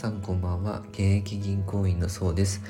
[0.00, 0.80] さんこんばんは。
[0.92, 2.62] 現役銀行員のそうです。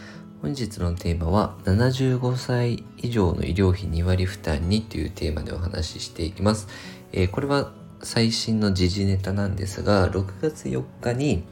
[0.42, 6.66] 本日のテーマは75歳以上の医療費2割負担にというテーマでお話ししていきます、
[7.12, 7.71] えー、これは
[8.03, 11.44] 最新の時事ネタなんですが6月4日に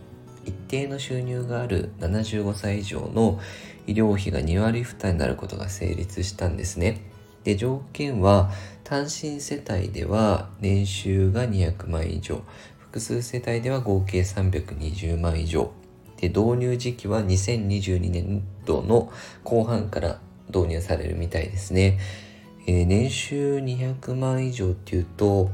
[0.44, 3.38] 一定の収入がある75歳以上の
[3.86, 7.02] 医療費が2割負担になることが成立したんですね。
[7.44, 8.50] で条件は
[8.82, 12.42] 単身世帯では年収が200万以上。
[12.90, 15.70] 複数世帯では合計320万以上。
[16.20, 19.12] で導入時期は2022年度の
[19.44, 22.00] 後半から導入されるみたいですね、
[22.66, 25.50] えー、年収200万以上っていうと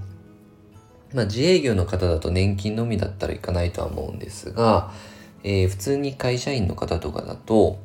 [1.15, 4.91] まあ、自営業の方だと年金のみだったらいかないとは思うんですが、
[5.45, 7.79] えー、普通に会社員の方とかだと、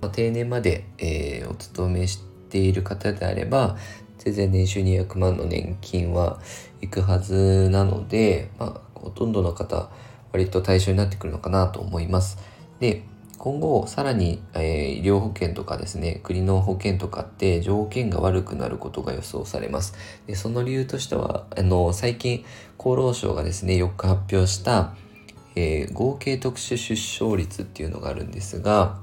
[0.00, 3.76] まあ、定年まで、えー、お勤めしている方であれば
[4.18, 6.38] 全然年収200万の年金は
[6.80, 9.88] いくはずなので、まあ、ほとんどの方
[10.32, 12.38] 割と対象になってくるのかなと思います。
[12.80, 13.04] で
[13.38, 19.94] 今後さらに、えー、医療保険とかですね国の保険とかって条件が悪くなることが予想されます
[20.26, 22.44] でその理由としてはあの最近
[22.78, 24.94] 厚労省がですね4日発表した、
[25.54, 28.98] えー、合計特殊出生率っていうのがあるんですが、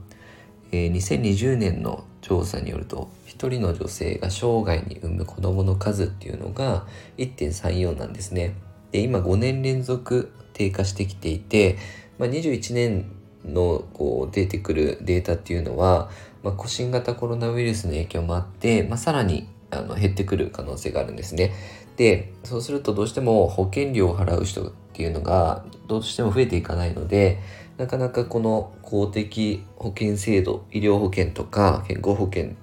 [0.72, 8.56] えー、2020年の調査によると1人の女性が生涯に産む子供の数っていうのが1.34なんですね
[8.94, 11.77] で今5年連続低下してきていて、
[12.19, 13.11] まあ、21年
[13.44, 16.09] のこう出てくるデータっていうのは、
[16.44, 21.53] まあ、新型コロナウイルスの影響もあって、まあ、さらにあの減ってくる可能性があるんですね。
[21.97, 27.39] でそうするとどうしても保険料を払う人っていうのがどうしても増えていかないので
[27.78, 32.53] なかなかこの公的保険制度医療保険とか健康保険、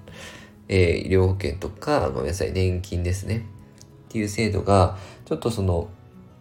[0.68, 3.46] えー、医療保険とかごめんなさい年金ですね
[4.08, 5.88] っていう制度がちょっとその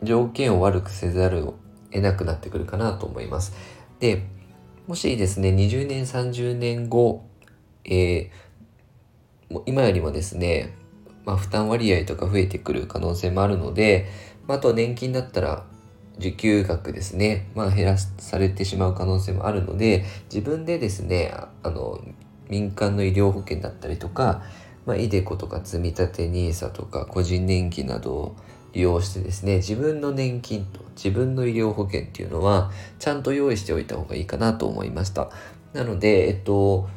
[0.04, 1.56] 条件を悪くせざるを
[1.92, 3.54] 得なくなってくるかなと思います。
[4.00, 4.26] で、
[4.88, 7.26] もしですね、20年、30年後、
[7.86, 10.76] えー、今よりもですね、
[11.26, 14.08] まあ、負担割合とか増えてくる可能性もあるので、
[14.48, 15.64] まあ、あと年金だったら
[16.18, 21.34] 受給額ですね、まあ、減らされてしまう可能性もあるので自分でですね
[21.64, 22.00] あの
[22.50, 24.44] 民間の医療保険だったりとか、
[24.86, 28.36] まあ、イデコとか積立 NISA とか個人年金などを
[28.74, 35.30] 利用してですね自分の年金と自分の医療保険っていうのはちゃんと用意しておいた方がいいかなと思いました。
[35.74, 36.88] なのでえっと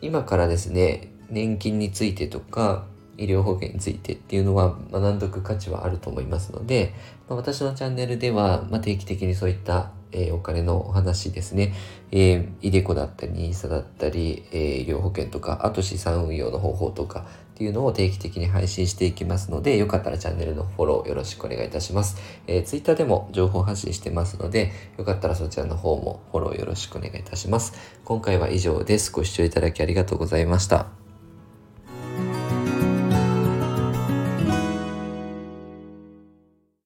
[0.00, 2.86] 今からですね年金についてとか
[3.18, 6.94] 医療保険についてっていうのは学んどく価値はあると思いますので、
[7.28, 11.74] まあ、私のチャンネルでは、まあ、定期的にそういったえー、お金のお話ですね、
[12.10, 17.26] えー、イデコだったり、ニーサだったり、えー、医療保険とか、あと資産運用の方法とか
[17.62, 22.16] っていうのを定期的に配信していきますので、よかったらチャンネルのフォローよろしくお願いいたします。
[22.48, 27.74] えー、Twitter でも情報発信してますので、よかったらそちらの方もフォローよろしくお願いいたします。
[28.04, 29.12] 今回は以上です。
[29.12, 31.01] ご視聴いただきありがとうございました。